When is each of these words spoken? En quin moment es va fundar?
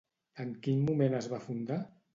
En 0.43 0.55
quin 0.67 0.81
moment 0.89 1.19
es 1.21 1.31
va 1.35 1.45
fundar? 1.49 1.83